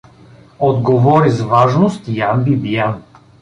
Отговори 0.59 1.29
с 1.29 1.41
важност 1.41 2.07
Ян 2.07 2.43
Бибиян. 2.43 3.03